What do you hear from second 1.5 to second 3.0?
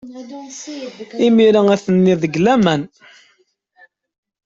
atni deg laman.